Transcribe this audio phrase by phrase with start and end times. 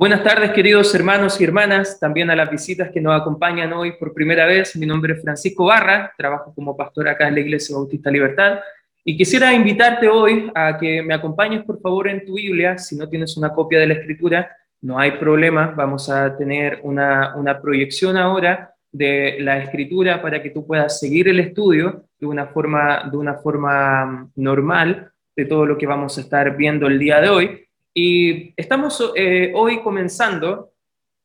[0.00, 4.14] Buenas tardes, queridos hermanos y hermanas, también a las visitas que nos acompañan hoy por
[4.14, 4.74] primera vez.
[4.76, 8.60] Mi nombre es Francisco Barra, trabajo como pastor acá en la Iglesia Bautista Libertad
[9.04, 12.78] y quisiera invitarte hoy a que me acompañes por favor en tu Biblia.
[12.78, 14.50] Si no tienes una copia de la Escritura,
[14.80, 20.48] no hay problema, vamos a tener una, una proyección ahora de la Escritura para que
[20.48, 25.76] tú puedas seguir el estudio de una forma, de una forma normal de todo lo
[25.76, 27.69] que vamos a estar viendo el día de hoy.
[27.94, 30.72] Y estamos eh, hoy comenzando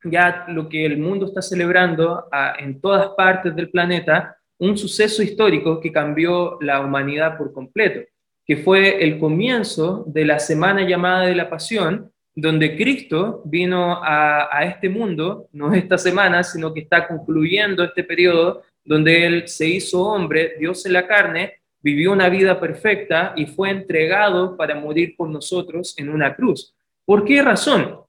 [0.02, 2.28] ya lo que el mundo está celebrando
[2.58, 8.00] en todas partes del planeta, un suceso histórico que cambió la humanidad por completo,
[8.44, 14.56] que fue el comienzo de la semana llamada de la pasión, donde Cristo vino a,
[14.56, 19.66] a este mundo, no esta semana, sino que está concluyendo este periodo donde Él se
[19.66, 21.54] hizo hombre, Dios en la carne,
[21.86, 26.74] vivió una vida perfecta y fue entregado para morir por nosotros en una cruz.
[27.04, 28.00] ¿Por qué razón?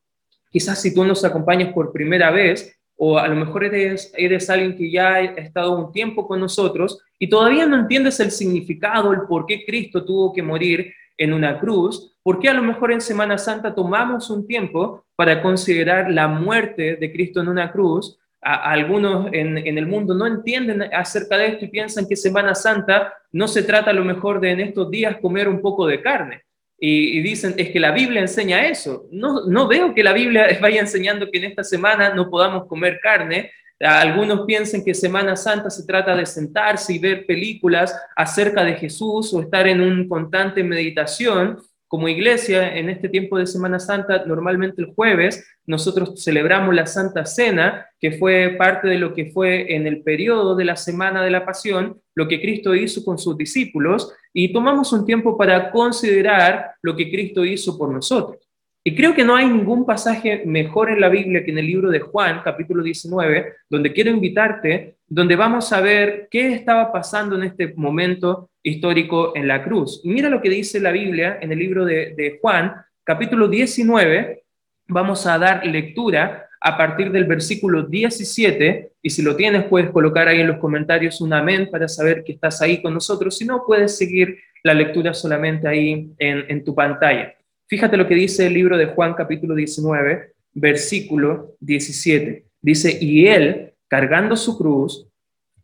[0.49, 4.75] Quizás si tú nos acompañas por primera vez o a lo mejor eres, eres alguien
[4.75, 9.27] que ya ha estado un tiempo con nosotros y todavía no entiendes el significado, el
[9.29, 13.01] por qué Cristo tuvo que morir en una cruz, ¿por qué a lo mejor en
[13.01, 18.17] Semana Santa tomamos un tiempo para considerar la muerte de Cristo en una cruz
[18.47, 23.47] algunos en, el mundo no entienden acerca de esto y piensan que Semana Santa no
[23.47, 26.43] se trata a lo mejor de en estos días comer un poco de carne.
[26.79, 29.07] Y, dicen, es que la Biblia enseña eso.
[29.11, 32.99] No, no veo que la Biblia vaya enseñando que en esta semana no podamos comer
[33.01, 33.51] carne.
[33.79, 39.33] Algunos piensan que Semana Santa se trata de sentarse y ver películas acerca de Jesús
[39.33, 44.81] o estar en un constante meditación como iglesia, en este tiempo de Semana Santa, normalmente
[44.81, 49.87] el jueves, nosotros celebramos la Santa Cena, que fue parte de lo que fue en
[49.87, 54.13] el periodo de la Semana de la Pasión, lo que Cristo hizo con sus discípulos,
[54.33, 58.47] y tomamos un tiempo para considerar lo que Cristo hizo por nosotros.
[58.83, 61.89] Y creo que no hay ningún pasaje mejor en la Biblia que en el libro
[61.89, 67.43] de Juan, capítulo 19, donde quiero invitarte, donde vamos a ver qué estaba pasando en
[67.43, 70.01] este momento histórico en la cruz.
[70.03, 72.73] Y mira lo que dice la Biblia en el libro de, Juan,
[73.03, 74.43] capítulo 19,
[74.87, 80.27] vamos a dar lectura a partir del versículo 17, y si lo tienes puedes colocar
[80.27, 83.63] ahí en los comentarios un amén para saber que estás ahí con nosotros, si no
[83.65, 87.35] puedes seguir la lectura solamente ahí en, tu pantalla.
[87.67, 92.45] Fíjate lo que dice el libro de Juan capítulo 19, versículo 17.
[92.61, 95.07] Dice, y él, cargando su cruz,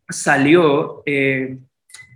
[0.08, 1.58] salió, eh,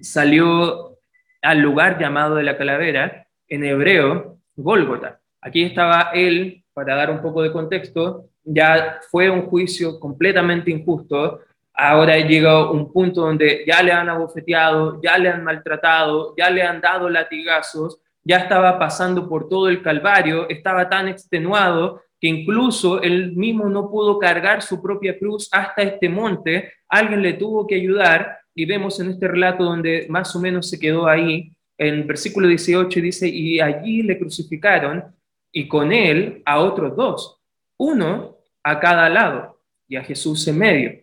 [0.01, 0.99] salió
[1.43, 5.21] al lugar llamado de la calavera, en hebreo, Gólgota.
[5.41, 11.41] Aquí estaba él, para dar un poco de contexto, ya fue un juicio completamente injusto,
[11.75, 16.63] ahora llega un punto donde ya le han abofeteado, ya le han maltratado, ya le
[16.63, 23.01] han dado latigazos, ya estaba pasando por todo el Calvario, estaba tan extenuado que incluso
[23.01, 27.77] él mismo no pudo cargar su propia cruz hasta este monte, alguien le tuvo que
[27.77, 32.49] ayudar y vemos en este relato donde más o menos se quedó ahí, en versículo
[32.49, 35.05] 18 dice, y allí le crucificaron
[35.53, 37.41] y con él a otros dos,
[37.77, 41.01] uno a cada lado y a Jesús en medio.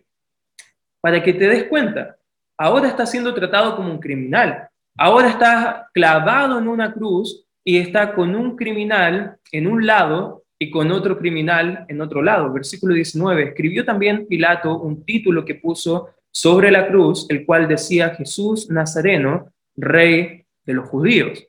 [1.00, 2.16] Para que te des cuenta,
[2.58, 4.68] ahora está siendo tratado como un criminal,
[4.98, 10.70] Ahora está clavado en una cruz y está con un criminal en un lado y
[10.70, 12.50] con otro criminal en otro lado.
[12.50, 13.50] Versículo 19.
[13.50, 19.52] Escribió también Pilato un título que puso sobre la cruz, el cual decía Jesús Nazareno,
[19.76, 21.46] rey de los judíos.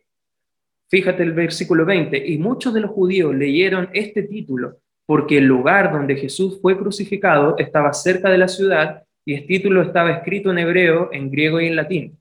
[0.90, 2.26] Fíjate el versículo 20.
[2.26, 7.56] Y muchos de los judíos leyeron este título porque el lugar donde Jesús fue crucificado
[7.58, 11.68] estaba cerca de la ciudad y el título estaba escrito en hebreo, en griego y
[11.68, 12.18] en latín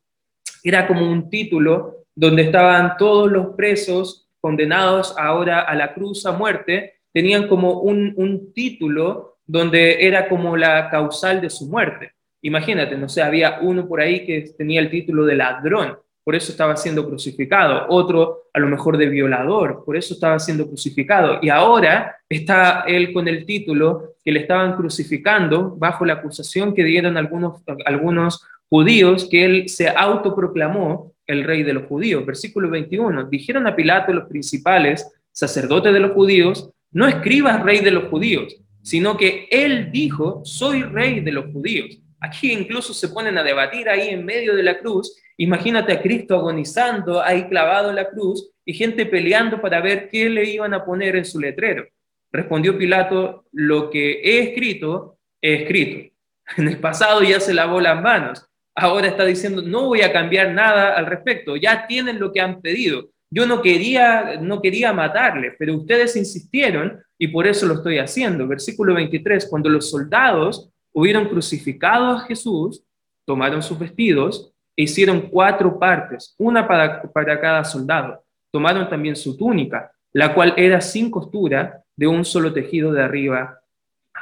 [0.69, 6.33] era como un título donde estaban todos los presos condenados ahora a la cruz a
[6.33, 12.16] muerte, tenían como un, título donde era como la causal de su muerte.
[12.47, 16.53] Imagínate, no sé, había uno por ahí que tenía el título de ladrón, por eso
[16.53, 21.49] estaba siendo crucificado, otro a lo mejor de violador, por eso estaba siendo crucificado, y
[21.49, 27.17] ahora está él con el título que le estaban crucificando bajo la acusación que dieron
[27.17, 32.25] algunos, judíos que él se autoproclamó el rey de los judíos.
[32.27, 37.91] Versículo 21, dijeron a Pilato los principales sacerdotes de los judíos, no escribas rey de
[37.91, 42.01] los judíos, sino que él dijo, soy rey de los judíos.
[42.21, 45.21] Aquí incluso se ponen a debatir ahí en medio de la cruz.
[45.37, 50.29] Imagínate a Cristo agonizando ahí clavado en la cruz y gente peleando para ver qué
[50.29, 51.85] le iban a poner en su letrero.
[52.33, 56.13] Respondió Pilato, lo que he escrito, he escrito.
[56.57, 60.53] En el pasado ya se lavó las manos ahora está diciendo, no voy a cambiar
[60.53, 63.09] nada al respecto, ya tienen lo que han pedido.
[63.29, 68.47] yo no quería, no quería matarle, pero ustedes insistieron y por eso lo estoy haciendo.
[68.47, 72.83] Versículo 23, cuando los soldados hubieron crucificado a Jesús,
[73.27, 78.25] tomaron sus vestidos e hicieron cuatro partes, una para, para cada soldado.
[78.51, 83.59] Tomaron también su túnica, la cual era sin costura, de un solo tejido de arriba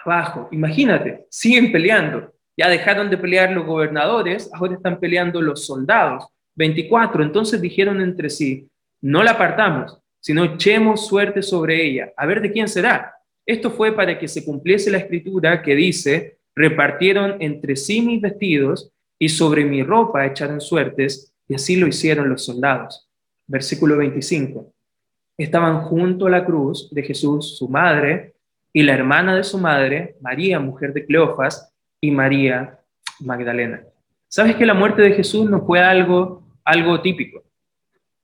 [0.05, 0.49] abajo.
[0.51, 2.33] Imagínate, siguen peleando.
[2.57, 6.25] Ya dejaron de pelear los gobernadores, ahora están peleando los soldados.
[6.57, 7.23] 24.
[7.23, 8.69] Entonces dijeron entre sí,
[9.01, 13.15] no la apartamos, sino echemos suerte sobre ella, a ver de quién será.
[13.47, 18.91] Esto fue para que se cumpliese la escritura que dice, repartieron entre sí mis vestidos
[19.19, 23.09] y sobre mi ropa echaron suertes, y así lo hicieron los soldados.
[23.47, 24.73] Versículo 25.
[25.37, 28.35] Estaban junto a la cruz de Jesús su madre
[28.73, 32.79] y la hermana de su madre, María, mujer de Cleofas, y María
[33.21, 33.83] Magdalena.
[34.29, 37.43] ¿Sabes que la muerte de Jesús no fue algo, algo típico?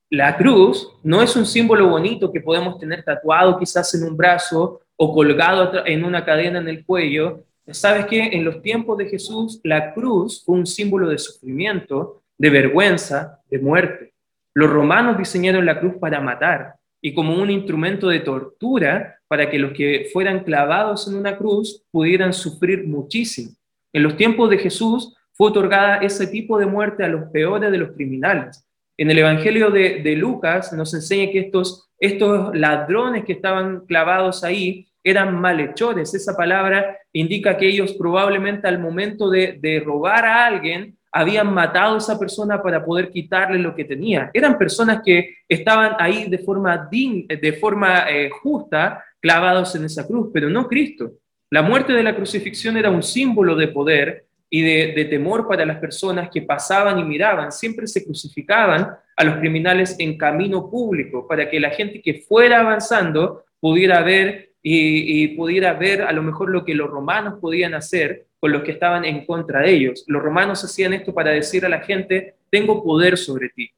[0.09, 4.81] La cruz no es un símbolo bonito que podemos tener tatuado quizás en un brazo
[4.97, 7.45] o colgado en una cadena en el cuello.
[7.73, 12.49] ¿Sabes que en los tiempos de Jesús la cruz fue un símbolo de sufrimiento, de
[12.49, 14.13] vergüenza, de muerte?
[14.53, 19.57] Los romanos diseñaron la cruz para matar y como un instrumento de tortura para que
[19.57, 23.51] los que fueran clavados en una cruz pudieran sufrir muchísimo.
[23.93, 27.77] En los tiempos de Jesús fue otorgada ese tipo de muerte a los peores de
[27.77, 28.67] los criminales.
[28.97, 34.90] En el Evangelio de, Lucas nos enseña que estos, estos ladrones que estaban clavados ahí
[35.03, 36.13] eran malhechores.
[36.13, 41.97] Esa palabra indica que ellos probablemente al momento de, robar a alguien habían matado a
[41.97, 44.31] esa persona para poder quitarle lo que tenía.
[44.33, 50.29] Eran personas que estaban ahí de forma, de forma eh, justa, clavados en esa cruz,
[50.33, 51.13] pero no Cristo.
[51.49, 55.77] La muerte de la crucifixión era un símbolo de poder y de, temor para las
[55.77, 57.51] personas que pasaban y miraban.
[57.51, 62.59] Siempre se crucificaban a los criminales en camino público para que la gente que fuera
[62.59, 68.27] avanzando pudiera ver y, pudiera ver a lo mejor lo que los romanos podían hacer
[68.39, 70.03] con los que estaban en contra de ellos.
[70.07, 73.71] Los romanos hacían esto para decir a la gente, tengo poder sobre ti.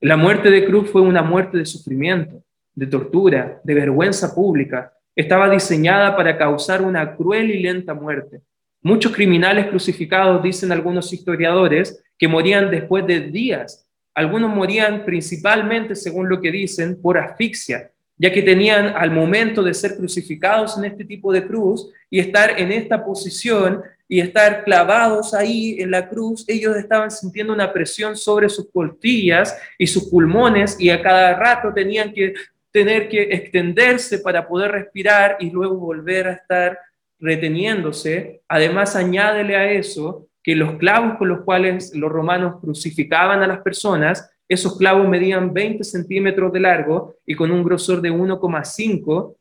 [0.00, 2.42] La muerte de cruz fue una muerte de sufrimiento,
[2.74, 4.92] de tortura, de vergüenza pública.
[5.14, 8.40] Estaba diseñada para causar una cruel y lenta muerte.
[8.82, 13.86] Muchos criminales crucificados, dicen algunos historiadores, que morían después de días.
[14.14, 17.90] Algunos morían principalmente, según lo que dicen, por asfixia,
[18.20, 22.60] ya que tenían al momento de ser crucificados en este tipo de cruz y estar
[22.60, 28.16] en esta posición, y estar clavados ahí en la cruz, ellos estaban sintiendo una presión
[28.16, 32.34] sobre sus costillas y sus pulmones y a cada rato tenían que
[32.72, 36.76] tener que extenderse para poder respirar y luego volver a estar
[37.20, 38.42] reteniéndose.
[38.48, 43.60] Además, añádele a eso que los clavos con los cuales los romanos crucificaban a las
[43.60, 49.36] personas, esos clavos medían 20 centímetros de largo y con un grosor de 1,5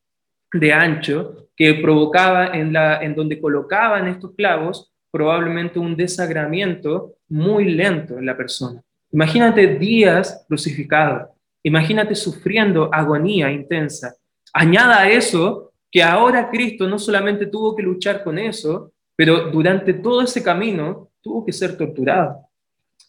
[0.53, 8.27] de ancho que provocaba en, donde colocaban estos clavos probablemente un desagramiento muy lento en
[8.27, 8.83] la persona.
[9.11, 11.33] Imagínate días crucificado,
[11.63, 14.15] imagínate sufriendo agonía intensa.
[14.53, 19.95] Añada a eso que ahora Cristo no solamente tuvo que luchar con eso, pero durante
[19.95, 22.49] todo ese camino tuvo que ser torturado.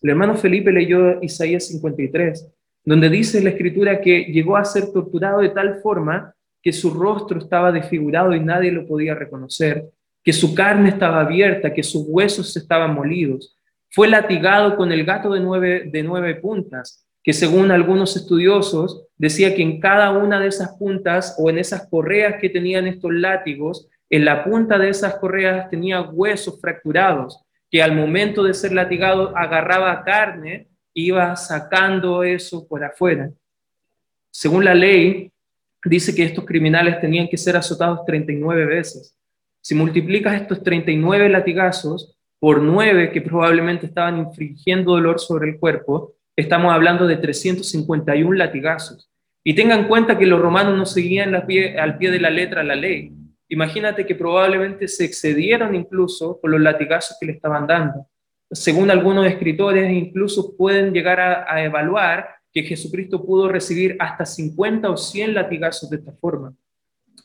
[0.02, 2.48] El hermano Felipe leyó Isaías 53,
[2.84, 7.38] donde dice la escritura que llegó a ser torturado de tal forma que su rostro
[7.38, 9.90] estaba desfigurado y nadie lo podía reconocer,
[10.22, 13.56] que su carne estaba abierta, que sus huesos estaban molidos.
[13.90, 19.54] Fue latigado con el gato de nueve, de nueve puntas, que según algunos estudiosos decía
[19.54, 23.88] que en cada una de esas puntas o en esas correas que tenían estos látigos,
[24.08, 29.36] en la punta de esas correas tenía huesos fracturados, que al momento de ser latigado
[29.36, 33.30] agarraba carne, iba sacando eso por afuera.
[34.30, 35.30] Según la ley,
[35.84, 39.16] dice que estos criminales tenían que ser azotados 39 veces.
[39.62, 46.14] Si multiplicas estos 39 latigazos por 9 que probablemente estaban infringiendo dolor sobre el cuerpo,
[46.34, 49.10] estamos hablando de 351 latigazos.
[49.44, 52.74] Y tengan en cuenta que los romanos no seguían al pie de la letra la
[52.74, 53.12] ley.
[53.50, 58.06] Imagínate que probablemente se excedieron incluso con los latigazos que le estaban dando.
[58.48, 64.96] Según algunos escritores, incluso pueden llegar a, evaluar que Jesucristo pudo recibir hasta 50 o
[64.96, 66.54] 100 latigazos de esta forma.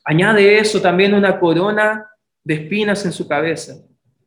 [0.04, 2.10] Añade eso también una corona
[2.44, 3.76] de espinas en su cabeza.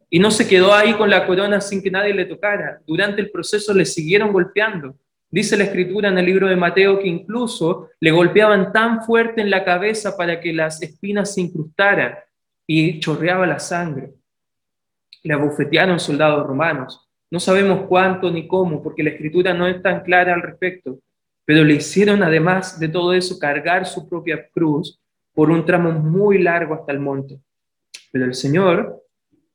[0.09, 2.81] Y no se quedó ahí con la corona sin que nadie le tocara.
[2.87, 4.95] Durante el proceso le siguieron golpeando.
[5.31, 9.51] Dice la escritura en el libro de Mateo que incluso le golpeaban tan fuerte en
[9.51, 12.15] la cabeza para que las espinas se incrustaran
[12.67, 14.15] y chorreaba la sangre.
[15.23, 17.07] Le abofetearon soldados romanos.
[17.31, 20.99] No sabemos cuánto ni cómo, porque la escritura no es tan clara al respecto,
[21.45, 24.99] pero le hicieron además de todo eso cargar su propia cruz
[25.35, 27.39] por un tramo muy largo hasta el monte.
[28.11, 29.05] Pero el Señor,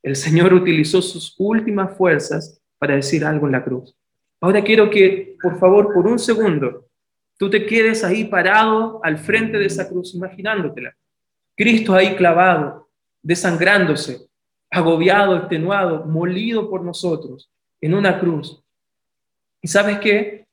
[0.03, 3.95] el Señor utilizó sus últimas fuerzas para decir algo en la cruz.
[4.43, 6.89] Ahora quiero que, por favor, por un segundo,
[7.37, 10.93] tú te quedes ahí parado al frente de esa cruz, imaginándotela.
[11.55, 12.89] Cristo ahí clavado,
[13.21, 14.27] desangrándose,
[14.69, 18.61] agobiado, extenuado, molido por nosotros en una cruz.
[19.61, 20.45] ¿Y sabes qué?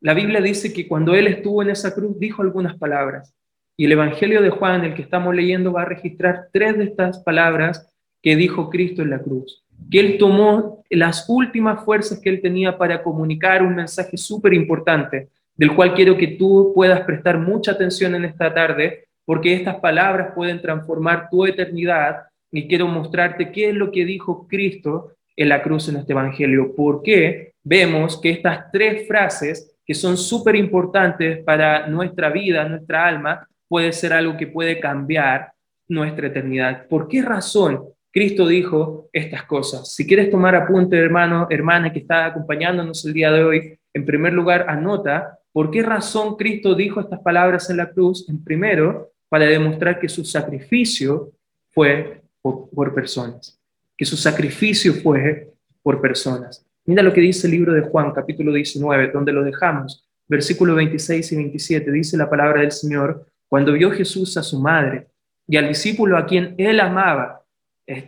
[0.00, 3.34] La Biblia dice que cuando Él estuvo en esa cruz dijo algunas palabras.
[3.78, 7.20] Y el Evangelio de Juan, el que estamos leyendo, va a registrar tres de estas
[7.20, 7.90] palabras
[8.20, 9.64] que dijo Cristo en la cruz.
[9.90, 15.28] Que Él tomó las últimas fuerzas que Él tenía para comunicar un mensaje súper importante,
[15.54, 20.32] del cual quiero que tú puedas prestar mucha atención en esta tarde, porque estas palabras
[20.34, 25.62] pueden transformar tu eternidad y quiero mostrarte qué es lo que dijo Cristo en la
[25.62, 26.74] cruz en este Evangelio.
[26.74, 33.06] ¿Por qué vemos que estas tres frases que son súper importantes para nuestra vida, nuestra
[33.06, 35.52] alma, puede ser algo que puede cambiar
[35.88, 36.86] nuestra eternidad.
[36.88, 39.94] ¿Por qué razón Cristo dijo estas cosas?
[39.94, 44.32] Si quieres tomar apunte, hermano, hermana que está acompañándonos el día de hoy, en primer
[44.32, 48.28] lugar, anota por qué razón Cristo dijo estas palabras en la cruz.
[48.28, 51.32] En primero, para demostrar que su sacrificio
[51.70, 53.60] fue por, por personas,
[53.96, 56.64] que su sacrificio fue por personas.
[56.86, 60.08] Mira lo que dice el libro de Juan, capítulo 19, donde lo dejamos.
[60.26, 65.08] Versículo 26 y 27 dice la palabra del Señor, cuando vio Jesús a su madre
[65.46, 67.37] y al discípulo a quien él amaba,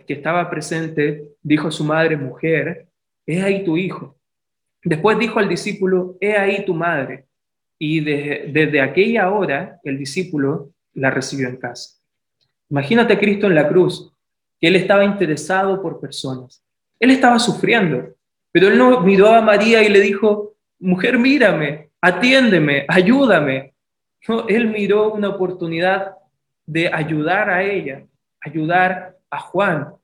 [0.06, 2.86] que estaba presente, dijo a su madre, mujer,
[3.26, 4.16] he ahí tu hijo.
[4.84, 7.26] Después dijo al discípulo, he ahí tu madre.
[7.78, 11.98] Y desde aquella hora el discípulo la recibió en casa.
[12.68, 14.12] Imagínate a Cristo en la cruz,
[14.60, 16.62] que él estaba interesado por personas.
[16.98, 18.14] Él estaba sufriendo,
[18.52, 23.74] pero él no miró a María y le dijo, mujer, mírame, atiéndeme, ayúdame.
[24.28, 26.14] No, él miró una oportunidad
[26.66, 28.04] de ayudar a ella,
[28.40, 29.94] ayudar a Juan.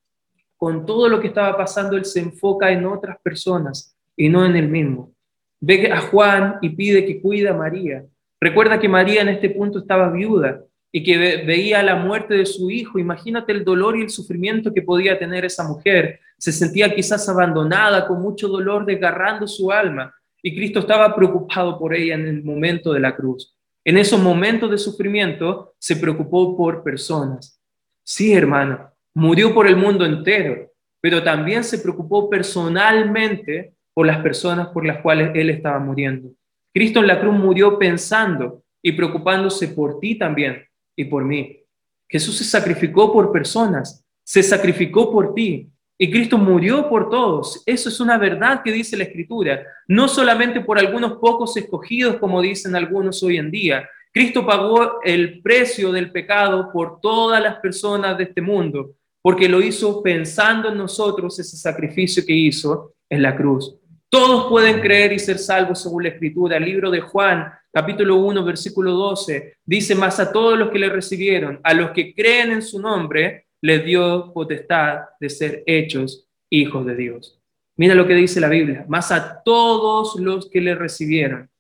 [0.57, 4.57] Con todo lo que estaba pasando, él se enfoca en otras personas y no en
[4.57, 5.13] él mismo.
[5.61, 8.05] Ve a Juan y pide que cuide a María.
[8.41, 12.71] Recuerda que María en este punto estaba viuda y que veía la muerte de su
[12.71, 12.99] hijo.
[12.99, 16.21] Imagínate el dolor y el sufrimiento que podía tener esa mujer.
[16.39, 20.15] Se sentía quizás abandonada, con mucho dolor, desgarrando su alma.
[20.43, 23.55] Y Cristo estaba preocupado por ella en el momento de la cruz.
[23.85, 27.61] En esos momentos de sufrimiento se preocupó por personas.
[28.03, 30.71] Sí, hermano, murió por el mundo entero,
[31.01, 36.29] pero también se preocupó personalmente por las personas por las cuales él estaba muriendo.
[36.75, 40.63] Cristo en la cruz murió pensando y preocupándose por ti también,
[40.95, 41.63] y por mí.
[42.07, 45.71] Jesús se sacrificó por personas, se sacrificó por ti.
[45.99, 47.63] Y Cristo murió por todos.
[47.65, 49.63] Eso es una verdad que dice la Escritura.
[49.89, 53.89] No solamente por algunos pocos escogidos, como dicen algunos hoy en día.
[54.13, 58.95] Cristo pagó el precio del pecado por todas las personas de este mundo,
[59.27, 63.75] porque lo hizo pensando en nosotros ese sacrificio que hizo en la cruz.
[64.09, 66.59] Todos pueden creer y ser salvos según la Escritura.
[66.59, 70.91] El libro de Juan capítulo 1, versículo 12, dice, más a todos los que le
[70.91, 76.87] recibieron, a los que creen en su nombre, les dio potestad de ser hechos hijos
[76.87, 77.37] de Dios.
[77.75, 81.51] Mira lo que dice la Biblia, más a todos los que le recibieron.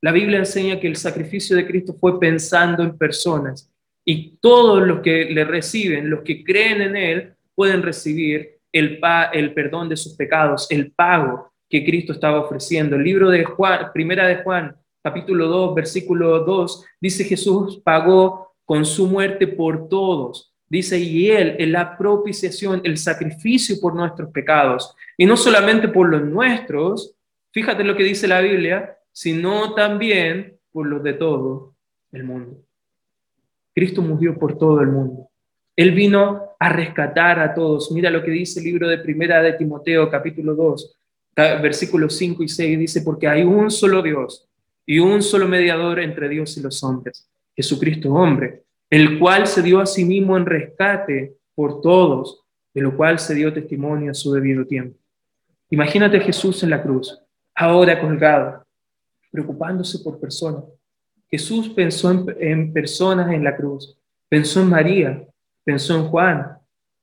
[0.00, 3.70] La Biblia enseña que el sacrificio de Cristo fue pensando en personas
[4.04, 8.98] y todos los que le reciben, los que creen en Él, pueden recibir el,
[9.54, 12.96] perdón de sus pecados, el pago que Cristo estaba ofreciendo.
[12.96, 18.84] El libro de Juan, primera de Juan, capítulo 2, versículo 2, dice Jesús pagó con
[18.84, 20.54] su muerte por todos.
[20.68, 24.94] Dice, y Él en la propiciación, el sacrificio por nuestros pecados.
[25.18, 27.14] Y no solamente por los nuestros,
[27.52, 31.74] fíjate lo que dice la Biblia, sino también por los de todo
[32.12, 32.64] el mundo.
[33.74, 35.28] Cristo murió por todo el mundo.
[35.76, 37.90] Él vino a rescatar a todos.
[37.92, 40.96] Mira lo que dice el libro de Primera de Timoteo, capítulo 2,
[41.34, 42.78] versículos 5 y 6.
[42.78, 44.48] Dice, porque hay un solo Dios
[44.84, 49.80] y un solo mediador entre Dios y los hombres, Jesucristo hombre, el cual se dio
[49.80, 54.32] a sí mismo en rescate por todos, de lo cual se dio testimonio a su
[54.32, 54.98] debido tiempo.
[55.70, 57.18] Imagínate a Jesús en la cruz,
[57.54, 58.66] ahora colgado,
[59.30, 60.64] preocupándose por personas.
[61.32, 63.98] Jesús pensó en, personas en la cruz,
[64.28, 65.26] pensó en María,
[65.64, 66.58] pensó en Juan,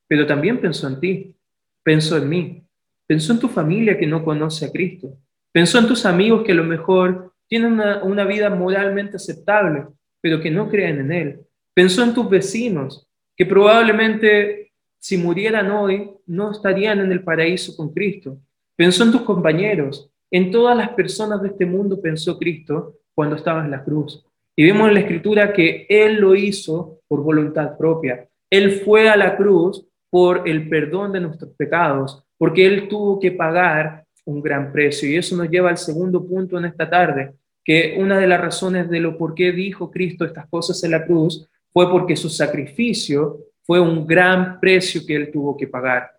[0.08, 1.36] pero también pensó en ti,
[1.82, 2.64] pensó en mí,
[3.08, 5.18] pensó en tu familia que no conoce a Cristo,
[5.52, 9.88] pensó en tus amigos que a lo mejor tienen una, vida moralmente aceptable,
[10.22, 11.40] pero que no creen en Él.
[11.74, 17.92] Pensó en tus vecinos, que probablemente si murieran hoy no estarían en el paraíso con
[17.92, 18.38] Cristo.
[18.76, 23.66] Pensó en tus compañeros, en todas las personas de este mundo pensó Cristo cuando estaba
[23.66, 24.26] en la cruz.
[24.56, 28.26] Y vemos en la escritura que Él lo hizo por voluntad propia.
[28.50, 33.34] Él fue a la cruz por el perdón de nuestros pecados, porque Él tuvo que
[33.34, 35.10] pagar un gran precio.
[35.10, 38.90] Y eso nos lleva al segundo punto en esta tarde, que una de las razones
[38.90, 43.38] de lo por qué dijo Cristo estas cosas en la cruz fue porque su sacrificio
[43.64, 46.10] fue un gran precio que Él tuvo que pagar.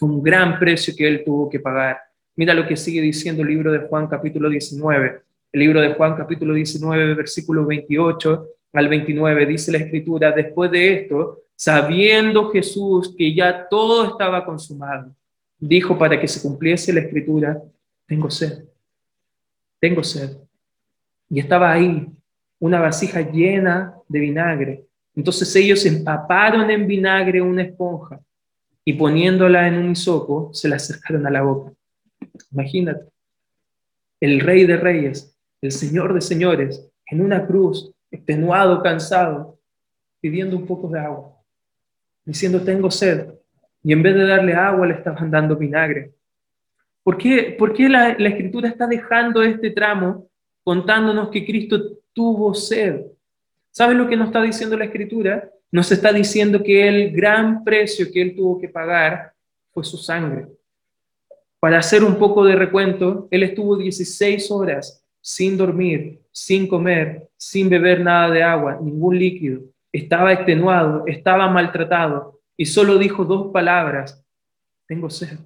[0.00, 1.98] Un gran precio que Él tuvo que pagar.
[2.34, 5.33] Mira lo que sigue diciendo el libro de Juan capítulo 19.
[5.54, 10.94] El libro de Juan capítulo 19, versículo 28 al 29, dice la escritura, después de
[10.94, 15.14] esto, sabiendo Jesús que ya todo estaba consumado,
[15.56, 17.62] dijo para que se cumpliese la escritura,
[18.04, 18.64] tengo sed,
[19.78, 20.38] tengo sed.
[21.30, 22.04] Y estaba ahí
[22.58, 24.86] una vasija llena de vinagre.
[25.14, 28.18] Entonces ellos empaparon en vinagre una esponja
[28.84, 31.72] y poniéndola en un hisopo, se la acercaron a la boca.
[32.50, 33.04] Imagínate,
[34.18, 35.33] el rey de reyes,
[35.64, 39.58] el señor de señores, en una cruz, extenuado, cansado,
[40.20, 41.32] pidiendo un poco de agua,
[42.24, 43.28] diciendo, tengo sed.
[43.82, 46.12] Y en vez de darle agua, le estaban dando vinagre.
[47.02, 50.28] ¿Por qué, por qué la, la escritura está dejando este tramo
[50.62, 53.02] contándonos que Cristo tuvo sed?
[53.70, 55.50] ¿Sabes lo que nos está diciendo la escritura?
[55.70, 59.32] Nos está diciendo que el gran precio que él tuvo que pagar
[59.72, 60.46] fue su sangre.
[61.58, 67.70] Para hacer un poco de recuento, él estuvo 16 horas sin dormir, sin comer, sin
[67.70, 69.62] beber nada de agua, ningún líquido.
[69.90, 74.22] Estaba extenuado, estaba maltratado y solo dijo dos palabras,
[74.86, 75.38] tengo sed.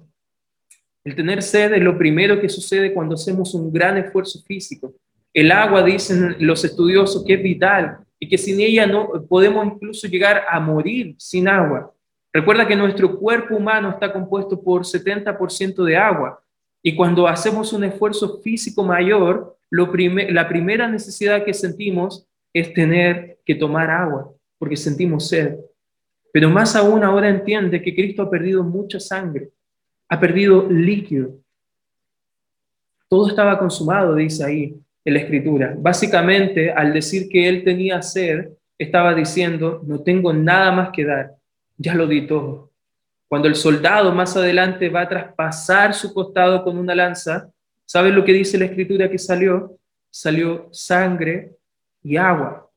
[1.05, 4.93] El tener sed es lo primero que sucede cuando hacemos un gran esfuerzo físico.
[5.33, 10.07] El agua, dicen los estudiosos, que es vital y que sin ella no podemos incluso
[10.07, 11.93] llegar a morir sin agua.
[12.33, 16.43] Recuerda que nuestro cuerpo humano está compuesto por 70% de agua
[16.83, 23.55] y cuando hacemos un esfuerzo físico mayor, la primera necesidad que sentimos es tener que
[23.55, 25.55] tomar agua, porque sentimos sed.
[26.31, 29.49] Pero más aún ahora entiende que Cristo ha perdido mucha sangre,
[30.07, 31.35] ha perdido líquido.
[33.07, 35.75] Todo estaba consumado, dice ahí en la escritura.
[35.77, 41.39] Básicamente, al decir que él tenía sed, estaba diciendo, no tengo nada más que dar
[41.79, 42.71] ya lo di todo.
[43.27, 47.49] Cuando el soldado más adelante va a traspasar su costado con una lanza,
[47.89, 49.75] ¿sabes lo que dice la escritura que salió?
[50.11, 51.55] Salió sangre
[52.03, 52.69] y agua.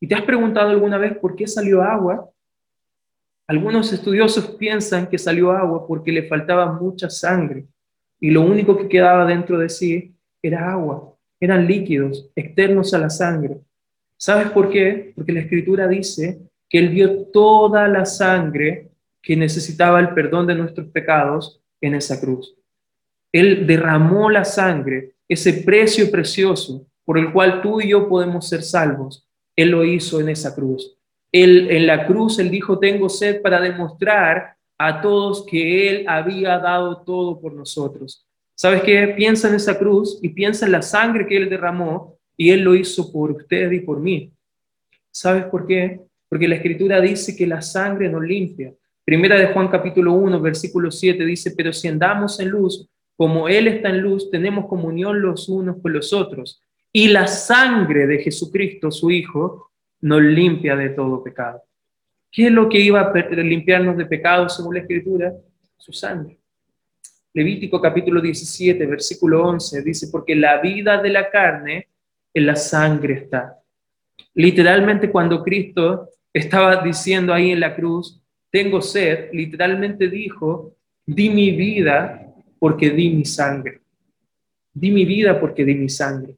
[0.00, 2.28] ¿Y te has preguntado alguna vez por qué salió agua?
[3.46, 7.64] Algunos estudiosos piensan que salió agua porque le faltaba mucha sangre
[8.18, 13.08] y lo único que quedaba dentro de sí era agua, eran líquidos externos a la
[13.10, 13.58] sangre.
[14.16, 15.12] ¿Sabes por qué?
[15.14, 18.90] Porque la escritura dice que Él vio toda la sangre
[19.22, 22.56] que necesitaba el perdón de nuestros pecados en esa cruz.
[23.32, 28.62] Él derramó la sangre, ese precio precioso por el cual tú y yo podemos ser
[28.62, 29.26] salvos.
[29.54, 30.96] Él lo hizo en esa cruz.
[31.32, 36.58] Él, en la cruz, Él dijo, tengo sed para demostrar a todos que Él había
[36.58, 38.26] dado todo por nosotros.
[38.54, 39.08] ¿Sabes qué?
[39.08, 42.74] Piensa en esa cruz y piensa en la sangre que Él derramó y Él lo
[42.74, 44.32] hizo por usted y por mí.
[45.10, 46.00] ¿Sabes por qué?
[46.28, 48.72] porque la escritura dice que la sangre nos limpia.
[49.04, 53.66] Primera de Juan capítulo 1, versículo 7 dice, pero si andamos en luz, como Él
[53.68, 56.62] está en luz, tenemos comunión los unos con los otros.
[56.92, 61.62] Y la sangre de Jesucristo, su Hijo, nos limpia de todo pecado.
[62.30, 65.32] ¿Qué es lo que iba a limpiarnos de pecado según la escritura?
[65.78, 66.38] Su sangre.
[67.32, 71.88] Levítico capítulo 17, versículo 11 dice, porque la vida de la carne
[72.32, 73.58] en la sangre está.
[74.34, 81.52] Literalmente cuando Cristo estaba diciendo ahí en la cruz, tengo sed, literalmente dijo, di mi
[81.52, 82.25] vida
[82.58, 83.80] porque di mi sangre.
[84.72, 86.36] Di mi vida porque di mi sangre.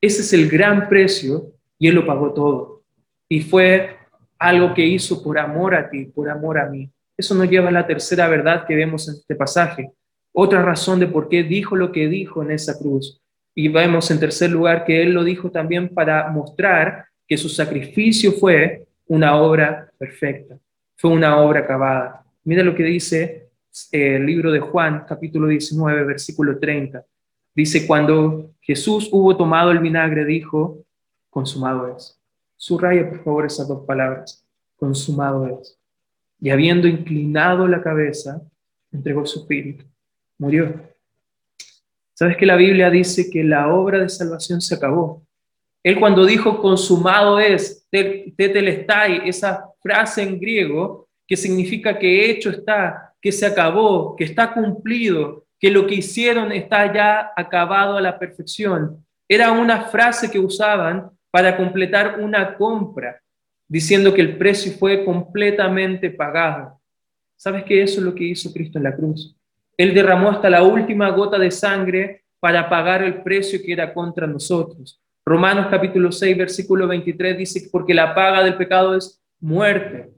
[0.00, 2.82] Ese es el gran precio y Él lo pagó todo.
[3.28, 3.96] Y fue
[4.38, 6.90] algo que hizo por amor a ti, por amor a mí.
[7.16, 9.90] Eso nos lleva a la tercera verdad que vemos en este pasaje.
[10.32, 13.22] Otra razón de por qué dijo lo que dijo en esa cruz.
[13.54, 18.32] Y vemos en tercer lugar que Él lo dijo también para mostrar que su sacrificio
[18.32, 20.58] fue una obra perfecta,
[20.96, 22.24] fue una obra acabada.
[22.44, 23.45] Mira lo que dice
[23.92, 27.04] el libro de Juan, capítulo 19, versículo 30.
[27.54, 30.84] Dice, cuando Jesús hubo tomado el vinagre, dijo,
[31.30, 32.18] consumado es.
[32.56, 34.44] Subraya, por favor, esas dos palabras,
[34.76, 35.78] consumado es.
[36.40, 38.42] Y habiendo inclinado la cabeza,
[38.92, 39.84] entregó su espíritu,
[40.38, 40.82] murió.
[42.14, 45.22] ¿Sabes que la Biblia dice que la obra de salvación se acabó?
[45.82, 53.05] Él cuando dijo consumado es, tetelestai, esa frase en griego que significa que hecho está,
[53.20, 58.18] que se acabó, que está cumplido, que lo que hicieron está ya acabado a la
[58.18, 59.04] perfección.
[59.28, 63.20] Era una frase que usaban para completar una compra,
[63.68, 66.80] diciendo que el precio fue completamente pagado.
[67.36, 67.82] ¿Sabes qué?
[67.82, 69.36] Eso es lo que hizo Cristo en la cruz.
[69.76, 74.26] Él derramó hasta la última gota de sangre para pagar el precio que era contra
[74.26, 75.00] nosotros.
[75.24, 80.10] Romanos capítulo 6, versículo 23 dice, porque la paga del pecado es muerte.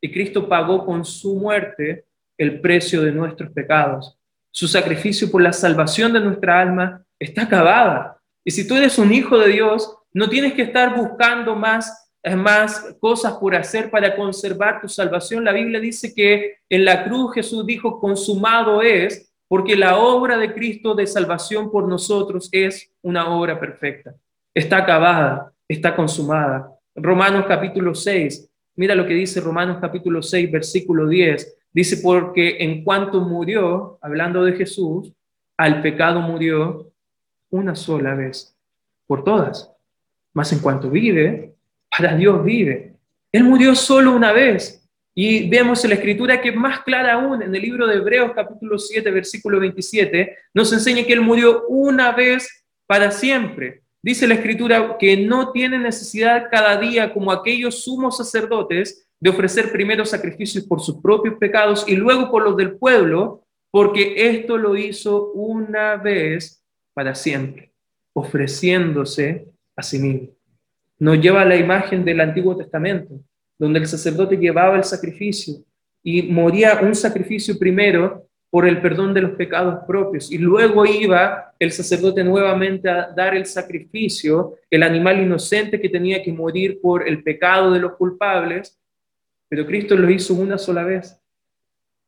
[0.00, 2.05] Y Cristo pagó con su muerte
[2.38, 4.18] el precio de nuestros pecados.
[4.50, 8.18] Su sacrificio por la salvación de nuestra alma está acabada.
[8.44, 12.96] Y si tú eres un hijo de Dios, no tienes que estar buscando más más
[12.98, 15.44] cosas por hacer para conservar tu salvación.
[15.44, 20.52] La Biblia dice que en la cruz Jesús dijo, consumado es, porque la obra de
[20.52, 24.14] Cristo de salvación por nosotros es una obra perfecta.
[24.52, 26.72] Está acabada, está consumada.
[26.96, 31.55] Romanos capítulo 6, mira lo que dice Romanos capítulo 6, versículo 10.
[31.76, 35.12] Dice, porque en cuanto murió, hablando de Jesús,
[35.58, 36.90] al pecado murió
[37.50, 38.56] una sola vez,
[39.06, 39.70] por todas.
[40.32, 41.52] Mas en cuanto vive,
[41.90, 42.94] para Dios vive.
[43.30, 44.88] Él murió solo una vez.
[45.14, 48.78] Y vemos en la escritura que más clara aún, en el libro de Hebreos capítulo
[48.78, 53.82] 7, versículo 27, nos enseña que Él murió una vez para siempre.
[54.00, 59.72] Dice la escritura que no tiene necesidad cada día, como aquellos sumos sacerdotes, de ofrecer
[59.72, 64.76] primero sacrificios por sus propios pecados y luego por los del pueblo, porque esto lo
[64.76, 66.62] hizo una vez
[66.94, 67.72] para siempre,
[68.12, 70.28] ofreciéndose a sí mismo.
[70.98, 73.20] Nos lleva a la imagen del Antiguo Testamento,
[73.58, 75.56] donde el sacerdote llevaba el sacrificio
[76.02, 81.52] y moría un sacrificio primero por el perdón de los pecados propios y luego iba
[81.58, 87.06] el sacerdote nuevamente a dar el sacrificio, el animal inocente que tenía que morir por
[87.06, 88.78] el pecado de los culpables,
[89.48, 91.20] pero Cristo lo hizo una sola vez,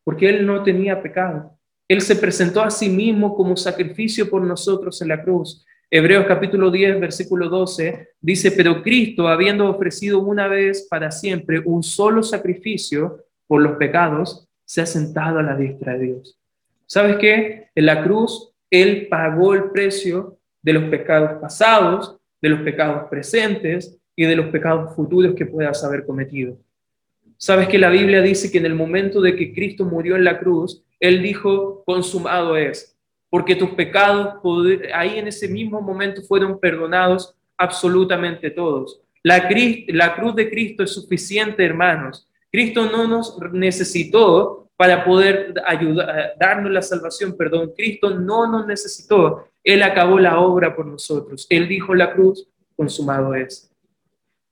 [0.05, 1.59] porque Él no tenía pecado.
[1.88, 5.64] Él se presentó a sí mismo como sacrificio por nosotros en la cruz.
[5.90, 11.83] Hebreos capítulo 10, versículo 12, dice, pero Cristo, habiendo ofrecido una vez para siempre un
[11.83, 16.38] solo sacrificio por los pecados, se ha sentado a la diestra de Dios.
[16.85, 17.70] ¿Sabes qué?
[17.74, 23.98] En la cruz, Él pagó el precio de los pecados pasados, de los pecados presentes
[24.14, 26.59] y de los pecados futuros que puedas haber cometido.
[27.38, 30.38] ¿Sabes que la Biblia dice que en el momento de que Cristo murió en la
[30.38, 32.98] cruz, Él dijo, consumado es
[33.31, 34.35] porque tus pecados
[34.94, 39.01] ahí en ese mismo momento fueron perdonados absolutamente todos.
[39.22, 39.46] La,
[40.14, 42.27] cruz de Cristo es suficiente, hermanos.
[42.51, 47.72] Cristo no nos necesitó para poder ayudar, darnos la salvación, perdón.
[47.77, 49.48] Cristo no nos necesitó.
[49.62, 51.46] Él acabó la obra por nosotros.
[51.51, 53.70] Él dijo la cruz, consumado es.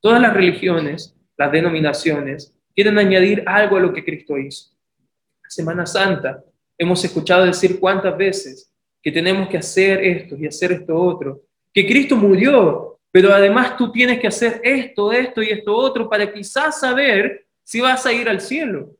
[0.00, 4.70] Todas las religiones, las denominaciones, quieren añadir algo a lo que Cristo hizo.
[5.48, 6.44] Semana Santa,
[6.76, 8.70] hemos escuchado decir cuántas veces
[9.02, 11.40] que tenemos que hacer esto y hacer esto otro,
[11.72, 16.30] que Cristo murió, pero además tú tienes que hacer esto, esto y esto otro para
[16.30, 18.90] quizás saber si vas a ir al cielo.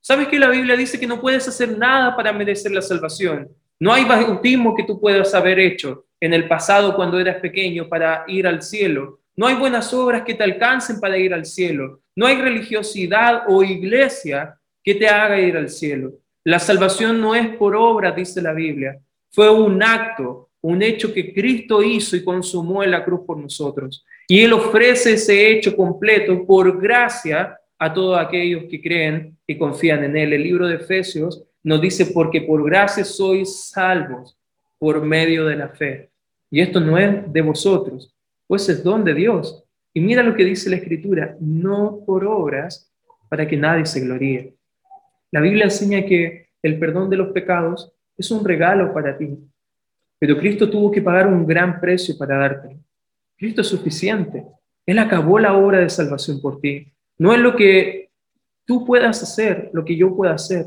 [0.00, 3.48] ¿Sabes que la Biblia dice que no puedes hacer nada para merecer la salvación?
[3.78, 8.24] No hay bautismo que tú puedas haber hecho en el pasado cuando eras pequeño para
[8.26, 9.20] ir al cielo.
[9.36, 12.00] No hay buenas obras que te alcancen para ir al cielo.
[12.14, 16.12] No hay religiosidad o iglesia que te haga ir al cielo.
[16.44, 18.98] La salvación no es por obra, dice la Biblia.
[19.30, 24.04] Fue un acto, un hecho que Cristo hizo y consumó en la cruz por nosotros.
[24.28, 30.04] Y Él ofrece ese hecho completo por gracia a todos aquellos que creen y confían
[30.04, 30.32] en Él.
[30.32, 34.36] El libro de Efesios nos dice, porque por gracia sois salvos
[34.78, 36.10] por medio de la fe.
[36.50, 38.12] Y esto no es de vosotros,
[38.52, 39.64] pues es don de Dios.
[39.94, 42.92] Y mira lo que dice la Escritura, no por obras
[43.30, 44.56] para que nadie se gloríe.
[45.30, 49.38] La Biblia enseña que el perdón de los pecados es un regalo para ti,
[50.18, 52.76] pero Cristo tuvo que pagar un gran precio para darte.
[53.38, 54.44] Cristo es suficiente.
[54.84, 56.92] Él acabó la obra de salvación por ti.
[57.16, 58.10] No es lo que
[58.66, 60.66] tú puedas hacer, lo que yo pueda hacer.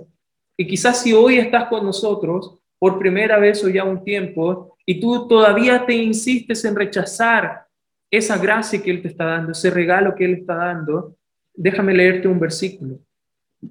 [0.58, 5.00] Y quizás si hoy estás con nosotros por primera vez o ya un tiempo y
[5.00, 7.65] tú todavía te insistes en rechazar
[8.12, 11.16] esa gracia que Él te está dando, ese regalo que Él está dando,
[11.54, 13.00] déjame leerte un versículo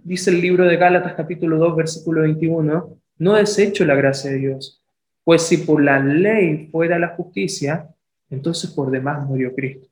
[0.03, 4.83] dice el libro de Gálatas capítulo 2, versículo 21, no desecho la gracia de Dios,
[5.23, 7.88] pues si por la ley fuera la justicia,
[8.31, 9.88] entonces por demás murió Cristo.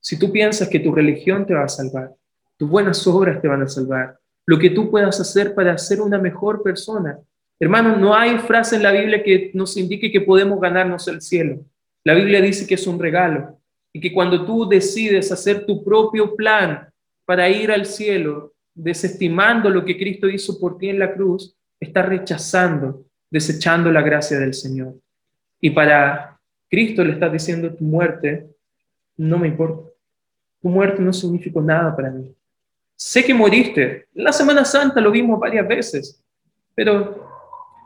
[0.00, 2.12] Si tú piensas que tu religión te va a salvar,
[2.56, 6.18] tus buenas obras te van a salvar, lo que tú puedas hacer para ser una
[6.18, 7.18] mejor persona.
[7.60, 11.64] Hermano, no hay frase en la Biblia que nos indique que podemos ganarnos el cielo.
[12.04, 13.58] La Biblia dice que es un regalo
[13.92, 16.88] y que cuando tú decides hacer tu propio plan
[17.24, 22.02] para ir al cielo, desestimando lo que Cristo hizo por ti en la cruz, está
[22.02, 24.94] rechazando, desechando la gracia del Señor.
[25.60, 26.38] Y para
[26.68, 28.46] Cristo le está diciendo, tu muerte
[29.16, 29.90] no me importa.
[30.60, 32.34] Tu muerte no significó nada para mí.
[32.96, 34.06] Sé que moriste.
[34.14, 36.22] La Semana Santa lo vimos varias veces,
[36.74, 37.28] pero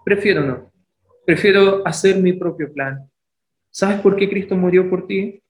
[0.05, 0.71] prefiero no.
[1.25, 3.11] Prefiero hacer mi propio plan.
[3.77, 5.43] ¿Sabes por qué Cristo murió por ti?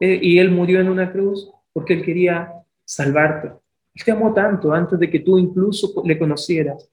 [0.00, 2.52] Eh, y Él murió en una cruz porque Él quería
[2.84, 3.52] salvarte.
[3.94, 6.90] Él te amó tanto antes de que tú incluso le conocieras.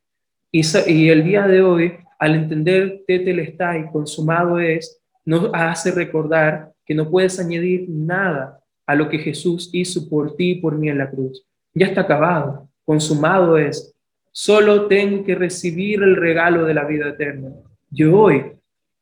[0.51, 6.71] Y, el día de hoy, al entender Tetel está y consumado es, nos hace recordar
[6.85, 10.89] que no puedes añadir nada a lo que Jesús hizo por ti y por mí
[10.89, 11.43] en la cruz.
[11.73, 13.95] Ya está acabado, consumado es.
[14.31, 17.49] Solo tengo que recibir el regalo de la vida eterna.
[17.89, 18.56] Yo hoy,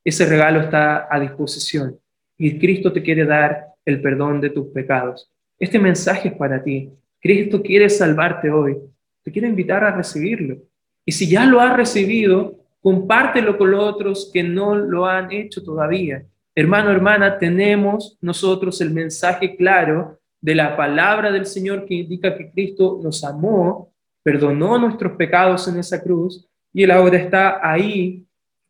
[0.05, 1.99] ese regalo está a disposición
[2.37, 5.31] y Cristo te quiere dar el perdón de tus pecados.
[5.59, 6.91] Este mensaje es para ti.
[7.19, 8.77] Cristo quiere salvarte hoy.
[9.23, 10.57] Te quiere invitar a recibirlo.
[11.05, 15.63] Y si ya lo has recibido, compártelo con los otros que no lo han hecho
[15.63, 16.23] todavía.
[16.53, 22.51] Hermano, hermana, tenemos nosotros el mensaje claro de la palabra del Señor que indica que
[22.51, 23.91] Cristo nos amó,
[24.21, 28.24] perdonó nuestros pecados en esa cruz y Él ahora está ahí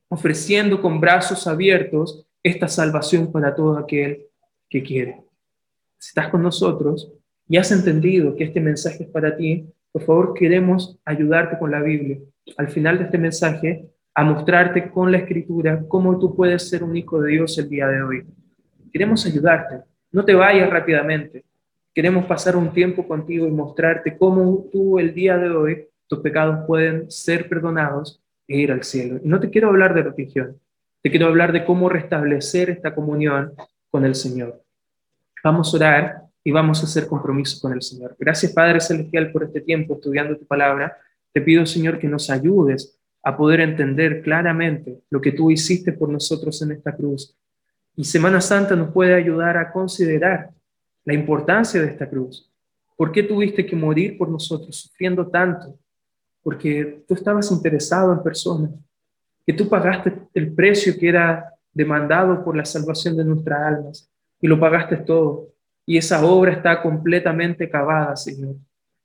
[0.10, 4.28] ofreciendo con brazos abiertos esta salvación para todo aquel
[4.70, 5.24] que quiere.
[5.98, 7.12] Si estás con nosotros
[7.48, 11.82] y has entendido que este mensaje es para ti, por favor queremos ayudarte con la
[11.82, 12.20] Biblia.
[12.58, 16.96] Al final de este mensaje, a mostrarte con la escritura cómo tú puedes ser un
[16.96, 18.26] hijo de Dios el día de hoy.
[18.92, 19.84] Queremos ayudarte.
[20.12, 21.44] No te vayas rápidamente.
[21.94, 26.66] Queremos pasar un tiempo contigo y mostrarte cómo tú el día de hoy tus pecados
[26.68, 29.20] pueden ser perdonados ir al cielo.
[29.24, 30.60] Y no te quiero hablar de religión.
[31.02, 33.54] Te quiero hablar de cómo restablecer esta comunión
[33.90, 34.62] con el Señor.
[35.44, 38.16] Vamos a orar y vamos a hacer compromiso con el Señor.
[38.20, 40.98] Gracias, Padre Celestial, por este tiempo estudiando tu palabra.
[41.32, 46.10] Te pido, Señor, que nos ayudes a poder entender claramente lo que tú hiciste por
[46.10, 47.36] nosotros en esta cruz.
[47.96, 50.52] Y Semana Santa nos puede ayudar a considerar
[51.04, 52.52] la importancia de esta cruz.
[52.96, 55.78] ¿Por qué tuviste que morir por nosotros sufriendo tanto?
[56.46, 58.70] Porque tú estabas interesado en personas,
[59.48, 64.46] que tú pagaste el precio que era demandado por la salvación de nuestras almas y
[64.46, 65.50] lo pagaste todo.
[65.88, 68.58] Y esa obra está completamente acabada, Señor.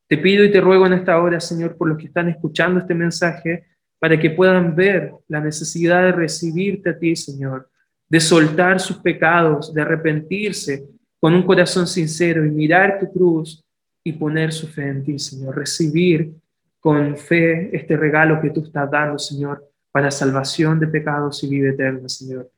[0.07, 2.95] Te pido y te ruego en esta hora, Señor, por los que están escuchando este
[2.95, 3.65] mensaje,
[3.99, 7.71] para que puedan ver la necesidad de recibirte a ti, Señor,
[8.07, 10.85] de soltar sus pecados, de arrepentirse
[11.19, 13.65] con un corazón sincero y mirar tu cruz
[14.05, 15.57] y poner su fe en ti, Señor.
[15.57, 16.35] Recibir
[16.81, 21.71] con fe este regalo que tú estás dando, Señor, para salvación de pecados y vida
[21.71, 22.51] eterna, Señor.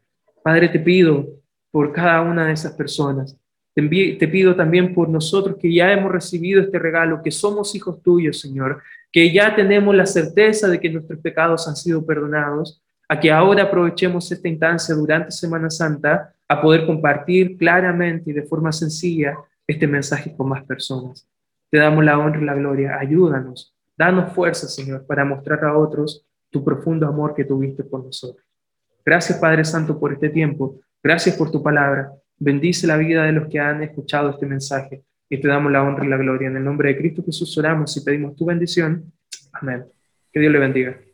[0.42, 1.26] Padre, te pido
[1.70, 3.36] por cada una de esas personas.
[3.74, 8.38] Te, pido también por nosotros que ya hemos recibido este regalo, que somos hijos tuyos,
[8.38, 13.30] Señor, que ya tenemos la certeza de que nuestros pecados han sido perdonados, a que
[13.30, 19.38] ahora aprovechemos esta instancia durante Semana Santa a poder compartir claramente y de forma sencilla
[19.66, 21.26] este mensaje con más personas.
[21.70, 22.98] Te damos la honra y la gloria.
[22.98, 23.74] Ayúdanos,
[24.04, 28.44] danos fuerza, Señor, para mostrar a otros tu profundo amor que tuviste por nosotros.
[29.04, 30.80] Gracias, Padre Santo, por este tiempo.
[31.02, 32.12] Gracias por tu palabra.
[32.38, 36.04] Bendice la vida de los que han escuchado este mensaje y te damos la honra
[36.04, 36.48] y la gloria.
[36.48, 39.12] En el nombre de Cristo Jesús oramos y pedimos tu bendición.
[39.52, 39.84] Amén.
[40.32, 41.11] Que Dios le bendiga.